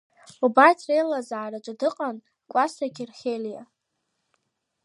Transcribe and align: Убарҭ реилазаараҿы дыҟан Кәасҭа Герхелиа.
Убарҭ 0.45 0.79
реилазаараҿы 0.87 1.73
дыҟан 1.79 2.17
Кәасҭа 2.51 2.87
Герхелиа. 2.95 3.63